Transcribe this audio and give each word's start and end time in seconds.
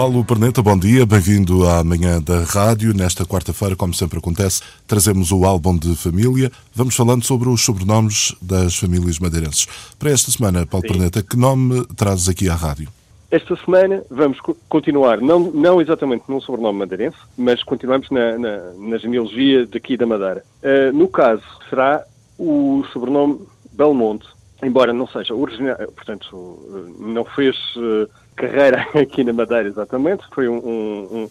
Paulo 0.00 0.24
Perneta, 0.24 0.62
bom 0.62 0.78
dia, 0.78 1.04
bem-vindo 1.04 1.68
à 1.68 1.84
manhã 1.84 2.22
da 2.22 2.42
rádio. 2.42 2.94
Nesta 2.94 3.26
quarta-feira, 3.26 3.76
como 3.76 3.92
sempre 3.92 4.18
acontece, 4.18 4.62
trazemos 4.86 5.30
o 5.30 5.44
álbum 5.44 5.76
de 5.76 5.94
família. 5.94 6.50
Vamos 6.74 6.96
falando 6.96 7.22
sobre 7.22 7.50
os 7.50 7.62
sobrenomes 7.62 8.34
das 8.40 8.74
famílias 8.74 9.18
madeirenses. 9.18 9.66
Para 9.98 10.08
esta 10.08 10.30
semana, 10.30 10.64
Paulo 10.64 10.86
Sim. 10.86 10.94
Perneta, 10.94 11.22
que 11.22 11.36
nome 11.36 11.84
trazes 11.98 12.30
aqui 12.30 12.48
à 12.48 12.54
rádio? 12.54 12.88
Esta 13.30 13.54
semana 13.56 14.02
vamos 14.10 14.38
continuar, 14.70 15.20
não, 15.20 15.38
não 15.38 15.82
exatamente 15.82 16.24
num 16.28 16.40
sobrenome 16.40 16.78
madeirense, 16.78 17.18
mas 17.36 17.62
continuamos 17.62 18.08
na, 18.08 18.38
na, 18.38 18.72
na 18.78 18.96
genealogia 18.96 19.66
daqui 19.66 19.98
da 19.98 20.06
Madeira. 20.06 20.42
Uh, 20.62 20.96
no 20.96 21.08
caso, 21.08 21.42
será 21.68 22.02
o 22.38 22.82
sobrenome 22.90 23.40
Belmonte, 23.70 24.26
embora 24.62 24.94
não 24.94 25.06
seja 25.06 25.34
original, 25.34 25.76
portanto, 25.94 26.96
não 26.98 27.26
fez 27.26 27.54
uh, 27.76 28.08
carreira 28.40 28.86
aqui 28.94 29.22
na 29.22 29.32
Madeira, 29.32 29.68
exatamente. 29.68 30.24
Foi 30.32 30.48
um, 30.48 30.56
um, 30.56 31.30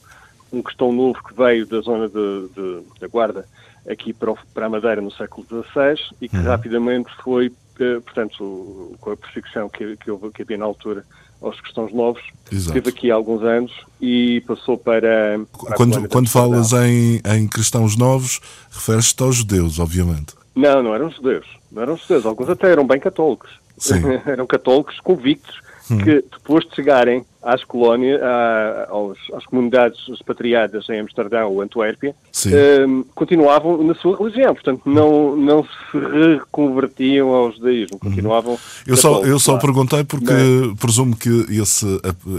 um 0.54 0.62
questão 0.62 0.92
novo 0.92 1.20
que 1.24 1.34
veio 1.34 1.66
da 1.66 1.82
zona 1.82 2.08
de, 2.08 2.50
de, 2.56 2.84
da 3.00 3.08
Guarda 3.08 3.46
aqui 3.90 4.14
para, 4.14 4.32
o, 4.32 4.38
para, 4.54 4.68
a 4.68 4.70
Madeira 4.70 5.02
no 5.02 5.12
século 5.12 5.46
XVI 5.48 6.00
e 6.22 6.30
que 6.30 6.38
uhum. 6.38 6.44
rapidamente 6.44 7.10
foi, 7.24 7.48
uh, 7.48 8.02
portanto, 8.02 8.96
com 9.00 9.12
a 9.12 9.18
perseguição 9.18 9.70
que, 9.70 9.98
que, 9.98 10.12
houve, 10.12 10.32
que 10.32 10.44
havia 10.44 10.58
na 10.58 10.66
altura 10.66 11.04
aos 11.42 11.60
cristãos 11.62 11.94
novos, 11.94 12.22
Exato. 12.52 12.78
esteve 12.78 12.90
aqui 12.90 13.12
há 13.12 13.16
alguns 13.16 13.42
anos 13.44 13.72
e 14.02 14.42
passou 14.42 14.78
para. 14.78 15.40
para 15.66 15.76
quando 15.76 16.10
quando 16.10 16.30
falas 16.30 16.74
em, 16.74 17.22
em 17.26 17.48
cristãos 17.48 17.96
novos, 17.96 18.42
referes-te 18.70 19.24
aos 19.24 19.38
judeus, 19.38 19.80
obviamente. 19.80 20.36
Não, 20.54 20.84
não 20.84 20.94
eram 20.94 21.10
judeus. 21.10 21.48
Não 21.72 21.82
eram 21.82 21.96
judeus. 21.96 22.26
Alguns 22.26 22.50
até 22.50 22.70
eram 22.70 22.86
bem 22.86 23.00
católicos. 23.00 23.50
eram 24.28 24.46
católicos 24.46 25.00
convictos 25.00 25.62
Hum. 25.92 25.98
que 25.98 26.24
depois 26.32 26.66
de 26.66 26.76
chegarem 26.76 27.26
às 27.42 27.64
colónias, 27.64 28.20
aos, 28.90 29.18
às 29.34 29.46
comunidades 29.46 29.98
expatriadas 30.10 30.88
em 30.90 31.00
Amsterdão 31.00 31.52
ou 31.52 31.62
Antuérpia, 31.62 32.14
um, 32.88 33.04
continuavam 33.16 33.82
na 33.82 33.96
sua 33.96 34.18
religião, 34.18 34.54
portanto 34.54 34.82
não, 34.86 35.36
não 35.38 35.64
se 35.64 35.98
reconvertiam 35.98 37.30
ao 37.30 37.52
judaísmo, 37.52 37.98
uhum. 38.02 38.10
continuavam... 38.10 38.60
Eu 38.86 38.98
só, 38.98 39.24
eu 39.24 39.40
só 39.40 39.58
perguntei 39.58 40.04
porque 40.04 40.34
não. 40.34 40.76
presumo 40.76 41.16
que 41.16 41.46
esse, 41.50 41.86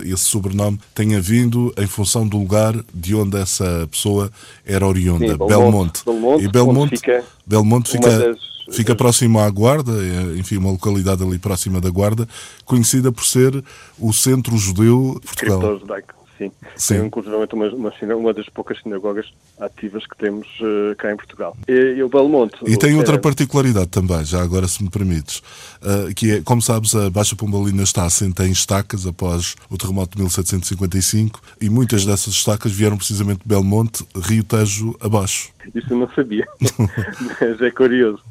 esse 0.05 0.25
sobrenome 0.25 0.79
tenha 0.95 1.21
vindo 1.21 1.73
em 1.79 1.87
função 1.87 2.29
do 2.29 2.39
lugar 2.39 2.75
de 2.93 3.15
onde 3.15 3.39
essa 3.39 3.89
pessoa 3.91 4.31
era 4.67 4.87
oriunda, 4.87 5.29
Sim, 5.29 5.39
Belmonte. 5.39 6.05
Belmonte. 6.05 6.05
Belmonte. 6.05 6.45
E 6.45 6.49
Belmonte 6.49 6.97
fica, 6.97 7.25
Belmonte 7.47 7.91
fica 7.91 8.37
Fica 8.71 8.95
próximo 8.95 9.41
à 9.41 9.51
Guarda, 9.51 9.93
é, 9.93 10.39
enfim, 10.39 10.57
uma 10.57 10.71
localidade 10.71 11.23
ali 11.23 11.39
próxima 11.39 11.81
da 11.81 11.91
Guarda, 11.91 12.27
conhecida 12.65 13.11
por 13.11 13.25
ser 13.25 13.65
o 13.99 14.13
centro 14.13 14.57
judeu 14.57 15.19
de 15.21 15.27
Portugal. 15.27 15.79
Judaico, 15.79 16.15
sim. 16.39 16.53
sim. 16.77 16.95
É, 16.95 17.05
inclusive 17.05 17.35
uma, 17.35 17.47
uma, 17.53 18.15
uma, 18.15 18.33
das 18.33 18.49
poucas 18.49 18.81
sinagogas 18.81 19.27
ativas 19.59 20.07
que 20.07 20.17
temos 20.17 20.47
uh, 20.61 20.95
cá 20.97 21.13
em 21.13 21.17
Portugal. 21.17 21.57
E, 21.67 21.97
e 21.97 22.03
o 22.03 22.09
Belmonte... 22.09 22.57
E 22.65 22.77
tem 22.77 22.95
outra 22.97 23.19
particularidade 23.19 23.89
também, 23.89 24.25
já 24.25 24.41
agora 24.41 24.69
se 24.69 24.83
me 24.83 24.89
permites, 24.89 25.43
uh, 25.83 26.15
que 26.15 26.37
é, 26.37 26.41
como 26.43 26.63
sabes, 26.63 26.95
a 26.95 27.11
Baixa 27.11 27.35
Pombalina 27.35 27.83
está 27.83 28.05
assente 28.05 28.41
em 28.45 28.53
estacas 28.53 29.05
após 29.05 29.57
o 29.69 29.77
terremoto 29.77 30.17
de 30.17 30.23
1755 30.23 31.41
e 31.61 31.69
muitas 31.69 32.07
dessas 32.07 32.35
estacas 32.35 32.71
vieram 32.71 32.97
precisamente 32.97 33.41
de 33.41 33.49
Belmonte, 33.49 34.07
Rio 34.15 34.45
Tejo 34.45 34.97
abaixo. 35.01 35.51
Isso 35.75 35.93
eu 35.93 35.99
não 35.99 36.09
sabia, 36.15 36.47
mas 37.41 37.61
é 37.61 37.71
curioso. 37.71 38.23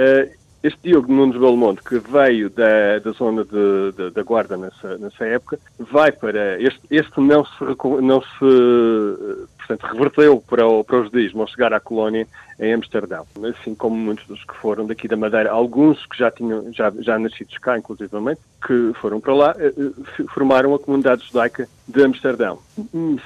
Uh, 0.00 0.40
este 0.62 0.78
Diogo 0.82 1.10
Nunes 1.10 1.38
Belmonte, 1.40 1.82
que 1.82 1.98
veio 1.98 2.50
da, 2.50 2.98
da 2.98 3.12
zona 3.12 3.44
de, 3.44 3.92
de, 3.96 4.10
da 4.10 4.22
Guarda 4.22 4.58
nessa, 4.58 4.98
nessa 4.98 5.24
época, 5.24 5.58
vai 5.78 6.12
para. 6.12 6.60
Este, 6.60 6.80
este 6.90 7.18
não 7.18 7.44
se, 7.46 7.64
não 8.02 8.20
se 8.20 9.48
portanto, 9.56 9.92
reverteu 9.92 10.44
para 10.46 10.66
o, 10.66 10.84
para 10.84 11.00
o 11.00 11.04
judaísmo 11.04 11.42
ao 11.42 11.48
chegar 11.48 11.72
à 11.72 11.80
colónia 11.80 12.26
em 12.58 12.74
Amsterdão. 12.74 13.26
Assim 13.44 13.74
como 13.74 13.96
muitos 13.96 14.26
dos 14.26 14.44
que 14.44 14.54
foram 14.56 14.86
daqui 14.86 15.08
da 15.08 15.16
Madeira, 15.16 15.50
alguns 15.50 16.04
que 16.06 16.18
já 16.18 16.30
tinham 16.30 16.70
já, 16.72 16.92
já 16.98 17.18
nascidos 17.18 17.56
cá, 17.58 17.78
inclusivamente, 17.78 18.40
que 18.66 18.92
foram 19.00 19.20
para 19.20 19.34
lá, 19.34 19.54
eh, 19.58 19.72
eh, 19.78 20.24
formaram 20.34 20.74
a 20.74 20.78
comunidade 20.78 21.26
judaica 21.26 21.68
de 21.88 22.04
Amsterdão. 22.04 22.58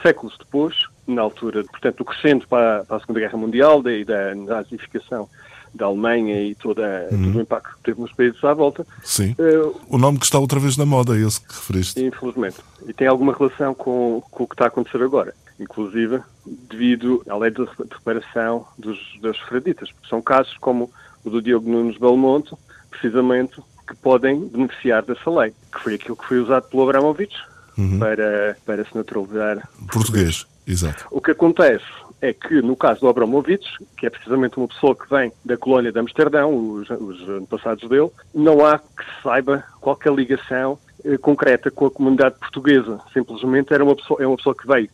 Séculos 0.02 0.36
depois, 0.38 0.74
na 1.06 1.22
altura, 1.22 1.64
portanto, 1.64 1.96
do 1.96 2.04
crescendo 2.04 2.46
para, 2.46 2.84
para 2.84 2.96
a 2.96 3.00
Segunda 3.00 3.20
Guerra 3.20 3.38
Mundial 3.38 3.82
e 3.88 4.04
da 4.04 4.34
nazificação 4.34 5.28
da 5.74 5.86
Alemanha 5.86 6.40
e 6.42 6.54
toda, 6.54 7.08
uhum. 7.10 7.24
todo 7.24 7.38
o 7.38 7.40
impacto 7.40 7.76
que 7.76 7.82
teve 7.82 8.00
nos 8.00 8.12
países 8.12 8.42
à 8.44 8.54
volta. 8.54 8.86
Sim. 9.02 9.34
Uh, 9.38 9.80
o 9.88 9.98
nome 9.98 10.18
que 10.18 10.24
está 10.24 10.38
outra 10.38 10.60
vez 10.60 10.76
na 10.76 10.86
moda, 10.86 11.16
é 11.16 11.20
esse 11.20 11.40
que 11.40 11.52
referiste. 11.52 12.04
Infelizmente. 12.04 12.56
E 12.86 12.92
tem 12.92 13.08
alguma 13.08 13.34
relação 13.34 13.74
com, 13.74 14.22
com 14.30 14.44
o 14.44 14.46
que 14.46 14.54
está 14.54 14.64
a 14.64 14.68
acontecer 14.68 15.02
agora. 15.02 15.34
Inclusive, 15.58 16.20
devido 16.46 17.22
à 17.28 17.36
lei 17.36 17.50
de 17.50 17.64
reparação 17.90 18.66
dos, 18.78 18.98
dos 19.20 19.38
fraditas. 19.40 19.90
São 20.08 20.20
casos 20.22 20.56
como 20.58 20.90
o 21.24 21.30
do 21.30 21.40
Diogo 21.40 21.70
Nunes 21.70 21.98
Belmonte, 21.98 22.54
precisamente, 22.90 23.60
que 23.86 23.96
podem 23.96 24.46
beneficiar 24.48 25.02
dessa 25.02 25.30
lei, 25.30 25.52
que 25.72 25.80
foi 25.80 25.94
aquilo 25.94 26.16
que 26.16 26.26
foi 26.26 26.38
usado 26.38 26.68
pelo 26.68 26.84
Abramovich 26.84 27.34
uhum. 27.76 27.98
para, 27.98 28.56
para 28.64 28.84
se 28.84 28.96
naturalizar. 28.96 29.68
Português, 29.92 30.46
exato. 30.66 31.06
O 31.10 31.20
que 31.20 31.30
acontece 31.30 31.84
é 32.20 32.32
que, 32.32 32.62
no 32.62 32.76
caso 32.76 33.00
do 33.00 33.08
Abramovich, 33.08 33.66
que 33.96 34.06
é 34.06 34.10
precisamente 34.10 34.56
uma 34.56 34.68
pessoa 34.68 34.94
que 34.94 35.08
vem 35.08 35.32
da 35.44 35.56
colónia 35.56 35.92
de 35.92 35.98
Amsterdão, 35.98 36.56
os, 36.56 36.88
os 36.90 37.28
antepassados 37.28 37.88
dele, 37.88 38.10
não 38.34 38.64
há 38.64 38.78
que 38.78 39.04
se 39.04 39.22
saiba 39.22 39.64
qualquer 39.80 40.12
ligação 40.12 40.78
eh, 41.04 41.18
concreta 41.18 41.70
com 41.70 41.86
a 41.86 41.90
comunidade 41.90 42.36
portuguesa. 42.38 43.00
Simplesmente 43.12 43.74
era 43.74 43.84
uma 43.84 43.94
pessoa, 43.94 44.22
é 44.22 44.26
uma 44.26 44.36
pessoa 44.36 44.54
que 44.54 44.66
veio 44.66 44.88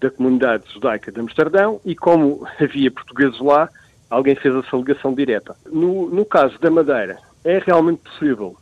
da 0.00 0.10
comunidade 0.10 0.64
judaica 0.72 1.10
de 1.10 1.20
Amsterdão 1.20 1.80
e, 1.84 1.94
como 1.96 2.46
havia 2.60 2.90
portugueses 2.90 3.40
lá, 3.40 3.68
alguém 4.08 4.36
fez 4.36 4.54
essa 4.54 4.76
ligação 4.76 5.14
direta. 5.14 5.56
No, 5.66 6.08
no 6.08 6.24
caso 6.24 6.58
da 6.60 6.70
Madeira, 6.70 7.18
é 7.44 7.58
realmente 7.58 8.02
possível 8.02 8.56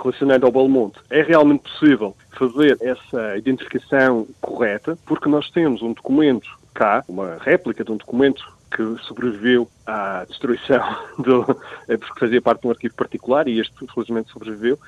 relacionando 0.00 0.46
ao 0.46 0.52
Belmonte, 0.52 0.98
é 1.10 1.22
realmente 1.22 1.62
possível 1.62 2.16
fazer 2.38 2.78
essa 2.80 3.36
identificação 3.36 4.26
correta, 4.40 4.96
porque 5.04 5.28
nós 5.28 5.50
temos 5.50 5.82
um 5.82 5.92
documento 5.92 6.48
cá 6.76 7.02
uma 7.08 7.38
réplica 7.40 7.82
de 7.82 7.90
um 7.90 7.96
documento 7.96 8.44
que 8.70 8.96
sobreviveu 9.04 9.68
à 9.86 10.24
destruição, 10.28 10.82
do, 11.18 11.56
é 11.88 11.96
porque 11.96 12.20
fazia 12.20 12.42
parte 12.42 12.60
de 12.60 12.66
um 12.66 12.70
arquivo 12.70 12.94
particular 12.94 13.48
e 13.48 13.58
este 13.58 13.72
felizmente 13.92 14.30
sobreviveu, 14.30 14.78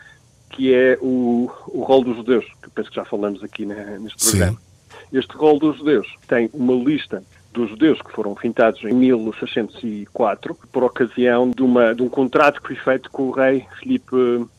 que 0.51 0.75
é 0.75 0.99
o, 1.01 1.51
o 1.69 1.83
rol 1.83 2.05
dos 2.05 2.17
judeus, 2.17 2.45
que 2.63 2.71
penso 2.71 2.91
que 2.91 2.97
já 2.97 3.05
falamos 3.05 3.43
aqui 3.43 3.65
na, 3.65 3.99
neste 3.99 4.31
programa. 4.31 4.59
Sim. 4.59 5.19
Este 5.19 5.35
rol 5.35 5.59
dos 5.59 5.79
judeus 5.79 6.07
tem 6.27 6.51
uma 6.53 6.75
lista 6.75 7.23
dos 7.53 7.71
judeus 7.71 8.01
que 8.03 8.13
foram 8.13 8.37
fintados 8.37 8.83
em 8.85 8.93
1604 8.93 10.55
por 10.71 10.85
ocasião 10.85 11.51
de, 11.51 11.63
uma, 11.63 11.95
de 11.95 12.03
um 12.03 12.09
contrato 12.09 12.61
que 12.61 12.69
foi 12.69 12.77
feito 12.77 13.11
com 13.11 13.25
o 13.25 13.31
rei 13.31 13.67
Filipe 13.81 14.15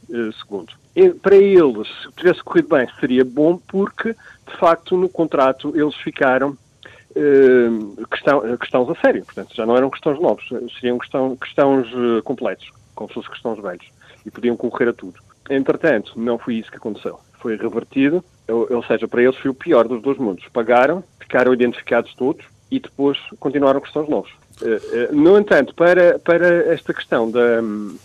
II. 0.09 0.65
Eh, 0.95 1.01
e, 1.01 1.09
para 1.11 1.35
eles, 1.35 1.87
se 2.01 2.11
tivesse 2.15 2.43
corrido 2.43 2.69
bem, 2.69 2.87
seria 2.99 3.23
bom 3.23 3.57
porque, 3.67 4.13
de 4.13 4.57
facto, 4.57 4.97
no 4.97 5.07
contrato 5.07 5.71
eles 5.75 5.95
ficaram 5.95 6.57
questão, 8.09 8.57
questões 8.57 8.89
a 8.89 8.95
sério. 9.01 9.25
Portanto, 9.25 9.55
já 9.55 9.65
não 9.65 9.75
eram 9.75 9.89
questões 9.89 10.19
novos, 10.19 10.43
seriam 10.79 10.97
questão, 10.97 11.35
questões 11.35 11.87
uh, 11.93 12.21
completos, 12.23 12.71
como 12.95 13.09
se 13.09 13.15
fossem 13.15 13.31
questões 13.31 13.61
velhos, 13.61 13.85
e 14.25 14.31
podiam 14.31 14.55
concorrer 14.55 14.89
a 14.89 14.93
tudo. 14.93 15.19
Entretanto, 15.49 16.13
não 16.15 16.37
foi 16.37 16.55
isso 16.55 16.69
que 16.69 16.77
aconteceu. 16.77 17.19
Foi 17.39 17.55
revertido, 17.55 18.23
ou, 18.47 18.67
ou 18.71 18.83
seja, 18.83 19.07
para 19.07 19.23
eles 19.23 19.37
foi 19.37 19.49
o 19.49 19.55
pior 19.55 19.87
dos 19.87 20.01
dois 20.01 20.17
mundos. 20.17 20.45
Pagaram, 20.53 21.03
ficaram 21.19 21.53
identificados 21.53 22.13
todos 22.15 22.45
e 22.69 22.79
depois 22.79 23.17
continuaram 23.39 23.81
questões 23.81 24.07
novos. 24.09 24.31
Uh, 24.61 25.15
no 25.15 25.37
entanto, 25.37 25.73
para, 25.73 26.19
para 26.19 26.71
esta 26.71 26.93
questão 26.93 27.31
de 27.31 27.97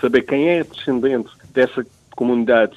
saber 0.00 0.22
quem 0.22 0.48
é 0.48 0.64
descendente 0.64 1.30
dessa 1.52 1.84
comunidade 2.16 2.76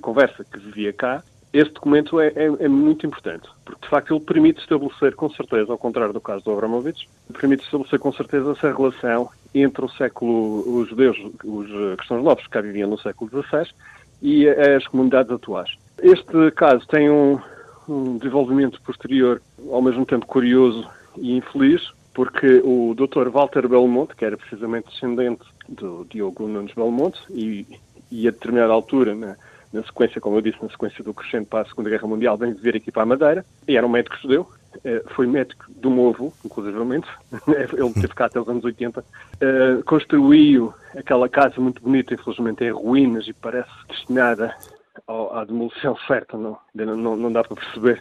conversa 0.00 0.44
que 0.44 0.58
vivia 0.58 0.92
cá, 0.92 1.22
este 1.54 1.72
documento 1.74 2.18
é, 2.18 2.32
é, 2.34 2.46
é, 2.64 2.68
muito 2.68 3.06
importante, 3.06 3.48
porque 3.64 3.82
de 3.82 3.88
facto 3.88 4.12
ele 4.12 4.24
permite 4.24 4.60
estabelecer 4.60 5.14
com 5.14 5.30
certeza, 5.30 5.70
ao 5.70 5.78
contrário 5.78 6.12
do 6.12 6.20
caso 6.20 6.44
do 6.44 6.50
Abramovich, 6.50 7.08
permite 7.32 7.62
estabelecer 7.62 8.00
com 8.00 8.12
certeza 8.12 8.50
essa 8.50 8.72
relação 8.72 9.30
entre 9.54 9.84
o 9.84 9.88
século, 9.88 10.80
os 10.80 10.88
judeus, 10.88 11.16
os 11.44 11.96
cristãos 11.96 12.24
novos 12.24 12.42
que 12.42 12.50
cá 12.50 12.60
viviam 12.60 12.90
no 12.90 12.98
século 12.98 13.30
XVI 13.30 13.72
e 14.20 14.48
as 14.48 14.84
comunidades 14.88 15.30
atuais. 15.30 15.70
Este 16.02 16.50
caso 16.56 16.84
tem 16.88 17.08
um, 17.08 17.38
um 17.88 18.18
desenvolvimento 18.18 18.82
posterior, 18.82 19.40
ao 19.70 19.80
mesmo 19.80 20.04
tempo 20.04 20.26
curioso 20.26 20.84
e 21.16 21.36
infeliz, 21.36 21.88
porque 22.12 22.62
o 22.64 22.96
Dr. 22.96 23.28
Walter 23.28 23.68
Belmonte, 23.68 24.16
que 24.16 24.24
era 24.24 24.36
precisamente 24.36 24.88
descendente 24.88 25.44
do 25.68 26.04
Diogo 26.10 26.48
Nunes 26.48 26.74
Belmonte, 26.74 27.20
e, 27.30 27.64
e 28.10 28.26
a 28.26 28.32
determinada 28.32 28.72
altura, 28.72 29.14
na, 29.14 29.36
na 29.74 29.82
sequência, 29.82 30.20
como 30.20 30.36
eu 30.36 30.40
disse, 30.40 30.62
na 30.62 30.70
sequência 30.70 31.02
do 31.02 31.12
crescente 31.12 31.46
para 31.46 31.62
a 31.62 31.66
Segunda 31.66 31.90
Guerra 31.90 32.06
Mundial, 32.06 32.38
vem 32.38 32.54
viver 32.54 32.76
aqui 32.76 32.92
para 32.92 33.02
a 33.02 33.06
Madeira, 33.06 33.44
e 33.66 33.76
era 33.76 33.84
um 33.84 33.90
médico 33.90 34.16
judeu, 34.22 34.48
eh, 34.84 35.02
foi 35.14 35.26
médico 35.26 35.64
do 35.68 35.90
meu 35.90 36.10
avô, 36.10 36.32
inclusivamente, 36.44 37.08
ele 37.48 37.92
teve 37.92 38.14
cá 38.14 38.26
até 38.26 38.40
os 38.40 38.48
anos 38.48 38.64
80, 38.64 39.04
eh, 39.40 39.82
construiu 39.84 40.72
aquela 40.96 41.28
casa 41.28 41.60
muito 41.60 41.82
bonita, 41.82 42.14
infelizmente 42.14 42.64
em 42.64 42.70
ruínas 42.70 43.26
e 43.26 43.32
parece 43.32 43.70
destinada 43.88 44.54
à 45.08 45.44
demolição 45.44 45.96
certa, 46.06 46.38
não, 46.38 46.56
não, 46.72 47.16
não 47.16 47.32
dá 47.32 47.42
para 47.42 47.56
perceber, 47.56 48.00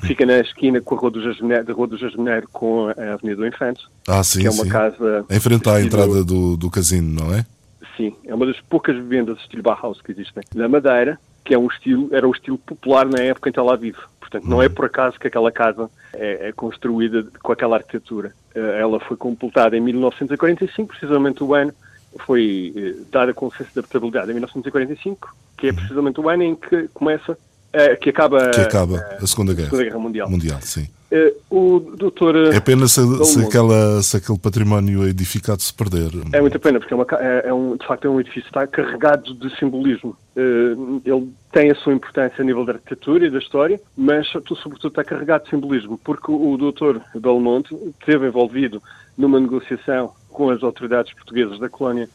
que 0.00 0.06
fica 0.08 0.26
na 0.26 0.38
esquina 0.40 0.80
com 0.80 0.96
a 0.96 0.98
Rua 0.98 1.10
do 1.12 1.22
Jasmineiro, 1.22 1.64
da 1.64 1.72
Rua 1.72 1.86
do 1.86 1.96
Jasmineiro 1.96 2.48
com 2.52 2.88
a 2.88 3.12
Avenida 3.14 3.36
do 3.36 3.46
Infante. 3.46 3.86
Ah, 4.08 4.24
sim, 4.24 4.40
que 4.40 4.46
é 4.48 4.50
uma 4.50 4.64
sim. 4.64 4.68
casa... 4.68 5.24
Em 5.30 5.38
frente 5.38 5.68
à 5.68 5.80
entrada 5.80 6.24
do, 6.24 6.56
do 6.56 6.70
casino, 6.70 7.24
não 7.24 7.32
é? 7.32 7.46
Sim, 7.96 8.16
é 8.24 8.34
uma 8.34 8.46
das 8.46 8.60
poucas 8.60 8.96
vivendas 8.96 9.36
de 9.36 9.42
estilo 9.42 9.62
Bauhaus 9.62 10.00
que 10.00 10.12
existem 10.12 10.42
na 10.54 10.68
Madeira, 10.68 11.18
que 11.44 11.54
é 11.54 11.58
um 11.58 11.66
estilo, 11.66 12.08
era 12.12 12.26
um 12.26 12.32
estilo 12.32 12.58
popular 12.58 13.06
na 13.06 13.20
época 13.20 13.50
em 13.50 13.52
que 13.52 13.58
ela 13.58 13.76
vive. 13.76 13.98
Portanto, 14.20 14.48
não 14.48 14.62
é 14.62 14.68
por 14.68 14.86
acaso 14.86 15.18
que 15.20 15.26
aquela 15.26 15.52
casa 15.52 15.90
é, 16.14 16.48
é 16.48 16.52
construída 16.52 17.26
com 17.42 17.52
aquela 17.52 17.76
arquitetura. 17.76 18.32
Eh, 18.54 18.80
ela 18.80 18.98
foi 19.00 19.16
completada 19.16 19.76
em 19.76 19.80
1945, 19.80 20.88
precisamente 20.88 21.44
o 21.44 21.54
ano 21.54 21.74
foi 22.20 22.72
eh, 22.74 22.94
dada 23.10 23.34
com 23.34 23.46
licença 23.46 23.70
de 23.72 23.78
habitabilidade 23.78 24.30
em 24.30 24.34
1945, 24.34 25.34
que 25.56 25.68
é 25.68 25.72
precisamente 25.72 26.20
o 26.20 26.28
ano 26.28 26.42
em 26.44 26.54
que 26.54 26.88
começa, 26.94 27.36
eh, 27.72 27.96
que 27.96 28.10
acaba, 28.10 28.50
Que 28.50 28.60
acaba 28.60 28.98
a 29.20 29.26
Segunda 29.26 29.54
Guerra 29.54 29.70
Segunda 29.70 29.84
Guerra 29.84 29.98
Mundial. 29.98 30.30
Mundial, 30.30 30.58
sim. 30.62 30.88
Eh, 31.10 31.34
o 31.50 31.78
doutor... 31.78 32.36
É 32.54 32.60
pena 32.60 32.88
se, 32.88 33.00
se, 33.24 33.44
aquela, 33.44 34.02
se 34.02 34.16
aquele 34.16 34.38
património 34.38 35.06
edificado 35.06 35.60
se 35.60 35.72
perder. 35.72 36.10
É 36.32 36.40
muita 36.40 36.58
pena, 36.58 36.78
porque 36.78 36.94
é, 36.94 36.96
uma 36.96 37.06
é- 37.20 37.48
é 37.48 37.52
um, 37.52 37.76
de 37.76 37.86
facto 37.86 38.06
é 38.06 38.10
um 38.10 38.18
edifício 38.18 38.42
que 38.42 38.48
está 38.48 38.66
carregado 38.66 39.34
de 39.34 39.54
simbolismo. 39.58 40.16
Ele 40.34 41.28
tem 41.52 41.70
a 41.70 41.74
sua 41.74 41.92
importância 41.92 42.40
a 42.40 42.44
nível 42.44 42.64
da 42.64 42.72
arquitetura 42.72 43.26
e 43.26 43.30
da 43.30 43.38
história, 43.38 43.78
mas 43.94 44.26
tu, 44.46 44.56
sobretudo 44.56 44.88
está 44.88 45.04
carregado 45.04 45.44
de 45.44 45.50
simbolismo, 45.50 46.00
porque 46.02 46.30
o, 46.30 46.52
o 46.52 46.56
doutor 46.56 47.02
Belmonte 47.14 47.74
esteve 48.00 48.26
envolvido 48.28 48.82
numa 49.16 49.38
negociação 49.38 50.12
com 50.30 50.48
as 50.48 50.62
autoridades 50.62 51.12
portuguesas 51.12 51.58
da 51.58 51.68
colónia 51.68 52.08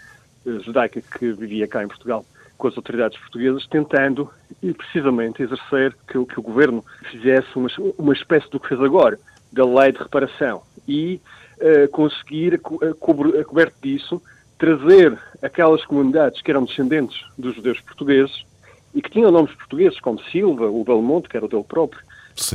eh, 0.45 0.59
judaica 0.65 0.99
que 1.01 1.31
vivia 1.33 1.67
cá 1.67 1.83
em 1.83 1.87
Portugal, 1.87 2.25
com 2.57 2.67
as 2.67 2.75
autoridades 2.77 3.17
portuguesas, 3.19 3.65
tentando 3.67 4.29
e 4.63 4.73
precisamente 4.73 5.43
exercer 5.43 5.95
que, 6.07 6.17
o- 6.17 6.25
que 6.25 6.39
o 6.39 6.43
governo 6.43 6.83
fizesse 7.11 7.47
uma, 7.55 7.69
uma 7.97 8.13
espécie 8.13 8.49
do 8.49 8.59
que 8.59 8.67
fez 8.69 8.81
agora, 8.81 9.19
da 9.51 9.65
lei 9.65 9.91
de 9.91 9.99
reparação, 9.99 10.61
e 10.87 11.19
eh, 11.59 11.87
conseguir, 11.87 12.55
a 12.55 12.57
co- 12.59 12.79
a 12.85 12.93
cobro- 12.93 13.39
a 13.39 13.43
coberto 13.43 13.75
disso, 13.81 14.21
trazer 14.57 15.17
aquelas 15.41 15.85
comunidades 15.85 16.41
que 16.41 16.49
eram 16.51 16.65
descendentes 16.65 17.19
dos 17.37 17.55
judeus 17.55 17.79
portugueses 17.81 18.43
e 18.93 19.01
que 19.01 19.09
tinham 19.11 19.31
nomes 19.31 19.53
portugueses, 19.53 19.99
como 19.99 20.19
Silva, 20.31 20.65
o 20.67 20.83
Belmonte, 20.83 21.29
que 21.29 21.37
era 21.37 21.45
o 21.45 21.49
dele 21.49 21.63
próprio, 21.63 22.01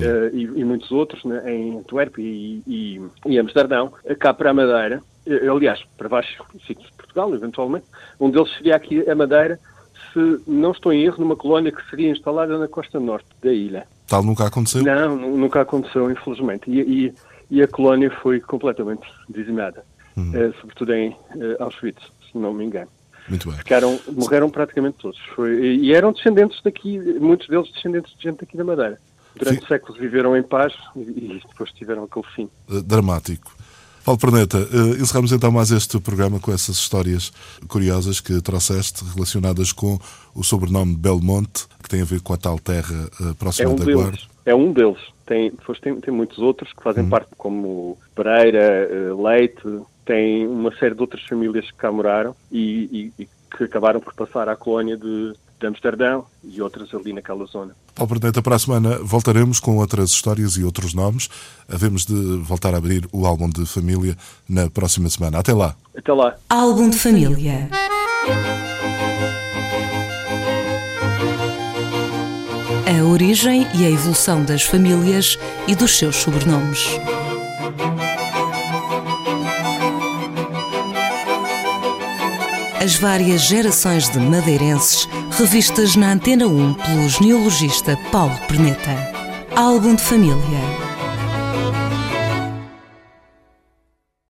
eh, 0.05 0.31
e, 0.33 0.43
e 0.43 0.65
muitos 0.65 0.91
outros 0.91 1.25
né, 1.25 1.43
em 1.53 1.79
Antuérpia 1.79 2.23
e, 2.23 2.63
e, 2.67 3.01
e 3.27 3.39
Amsterdão, 3.39 3.93
eh, 4.05 4.15
cá 4.15 4.33
para 4.35 4.51
a 4.51 4.55
Madeira, 4.55 5.03
eh, 5.27 5.49
aliás, 5.49 5.81
para 5.97 6.09
vários 6.09 6.33
sítios 6.67 6.87
de 6.89 6.93
Portugal, 6.97 7.33
eventualmente. 7.35 7.87
Um 8.21 8.31
deles 8.31 8.53
seria 8.57 8.77
aqui 8.77 9.09
a 9.09 9.15
Madeira, 9.15 9.59
se 10.13 10.41
não 10.47 10.73
estou 10.73 10.93
em 10.93 11.05
erro, 11.05 11.19
numa 11.21 11.37
colónia 11.37 11.73
que 11.73 11.89
seria 11.91 12.11
instalada 12.11 12.59
na 12.59 12.69
costa 12.69 12.99
norte 13.01 13.27
da 13.43 13.53
ilha. 13.53 13.87
Tal 14.07 14.23
nunca 14.23 14.47
aconteceu? 14.47 14.83
Não, 14.83 15.17
nu- 15.17 15.37
nunca 15.37 15.61
aconteceu, 15.61 16.11
infelizmente. 16.11 16.71
E, 16.71 16.81
e- 17.07 17.15
e 17.51 17.63
a 17.63 17.69
colónia 17.69 18.11
foi 18.23 18.41
completamente 18.41 19.03
dizimada, 19.29 19.85
eh, 20.17 20.53
sobretudo 20.61 20.93
em 20.95 21.15
eh, 21.39 21.57
Auschwitz, 21.61 22.03
se 22.31 22.39
não 22.39 22.53
me 22.53 22.65
engano. 22.65 22.89
Muito 23.29 23.49
bem. 23.49 23.59
Ficaram, 23.59 23.99
morreram 24.11 24.51
praticamente 24.51 24.97
todos. 24.99 25.19
Foi, 25.37 25.51
e, 25.77 25.93
eram 25.95 26.13
descendentes 26.13 26.61
daqui, 26.63 26.99
muitos 27.21 27.47
deles 27.49 27.71
descendentes 27.73 28.15
de 28.17 28.23
gente 28.23 28.41
daqui 28.41 28.57
da 28.57 28.65
Madeira. 28.65 28.99
Durante 29.37 29.61
Sim. 29.61 29.67
séculos 29.67 29.99
viveram 29.99 30.37
em 30.37 30.43
paz 30.43 30.73
e, 30.97 31.01
e 31.01 31.43
depois 31.49 31.71
tiveram 31.73 32.05
aquele 32.05 32.27
fim. 32.35 32.49
Eh, 32.71 32.81
dramático. 32.83 33.55
Paulo 34.05 34.19
Perneta, 34.19 34.59
eh, 34.59 35.01
encerramos 35.01 35.31
então 35.33 35.53
mais 35.53 35.71
este 35.71 35.99
programa 36.01 36.41
com 36.41 36.53
essas 36.53 36.77
histórias 36.77 37.33
curiosas 37.69 38.21
que 38.21 38.41
trouxeste 38.43 39.05
relacionadas 39.15 39.71
com 39.73 39.99
o 40.35 40.43
sobrenome 40.43 40.97
Belmonte, 40.97 41.67
que 41.83 41.89
tem 41.89 42.03
a 42.03 42.05
ver 42.05 42.21
com 42.21 42.33
a 42.33 42.37
tal 42.37 42.59
terra 42.59 43.09
eh, 43.21 43.31
É 43.31 43.35
próxima 43.35 43.71
um 43.71 43.77
da 43.77 43.85
deles. 43.85 44.01
Guarda. 44.01 44.19
É 44.45 44.55
um 44.55 44.73
deles. 44.73 44.99
Tem, 45.25 45.51
depois 45.51 45.79
tem, 45.79 46.01
tem 46.01 46.13
muitos 46.13 46.39
outros 46.39 46.71
que 46.73 46.79
Uhum. 46.79 46.83
fazem 46.83 47.09
parte, 47.09 47.29
como 47.39 47.97
Pereira, 48.15 48.59
eh, 48.91 49.13
Leite, 49.17 49.63
tem 50.05 50.49
uma 50.49 50.75
série 50.77 50.97
de 50.97 51.01
outras 51.01 51.23
famílias 51.23 51.65
que 51.71 51.77
cá 51.77 51.93
moraram 51.93 52.35
e, 52.51 53.13
e- 53.19 53.23
e 53.23 53.29
que 53.57 53.65
acabaram 53.65 54.01
por 54.01 54.15
passar 54.15 54.49
à 54.49 54.57
colónia 54.57 54.97
de, 54.97 55.33
de 55.63 55.69
Amsterdão 55.69 56.27
e 56.43 56.61
outras 56.61 56.93
ali 56.93 57.13
naquela 57.13 57.47
zona. 57.47 57.75
Paulo 57.95 58.13
Perneta, 58.15 58.43
para 58.43 58.57
a 58.57 58.59
semana 58.59 58.99
voltaremos 58.99 59.61
com 59.61 59.77
outras 59.77 60.11
histórias 60.11 60.57
e 60.57 60.65
outros 60.65 60.93
nomes. 60.93 61.29
Havemos 61.69 62.05
de 62.05 62.15
voltar 62.39 62.75
a 62.75 62.79
abrir 62.79 63.09
o 63.13 63.27
álbum 63.27 63.49
de 63.49 63.65
família 63.65 64.17
na 64.49 64.69
próxima 64.69 65.09
semana. 65.09 65.39
Até 65.39 65.55
lá. 65.55 65.77
Até 65.97 66.13
lá. 66.13 66.37
Álbum 66.49 66.91
de 66.91 66.99
família. 66.99 67.71
A 72.87 73.05
origem 73.05 73.67
e 73.75 73.87
a 73.87 73.91
evolução 73.91 74.45
das 74.45 74.63
famílias 74.63 75.39
e 75.69 75.75
dos 75.75 75.97
seus 75.97 76.17
sobrenomes. 76.17 76.99
As 82.83 82.97
várias 82.97 83.43
gerações 83.43 84.09
de 84.09 84.19
madeirenses 84.19 85.09
revistas 85.39 85.97
na 85.97 86.13
Antena 86.13 86.47
1 86.47 86.75
pelo 86.75 87.09
genealogista 87.09 87.97
Paulo 88.11 88.37
Perneta. 88.49 88.91
Álbum 89.57 89.95
de 89.95 90.03
família. 90.03 90.82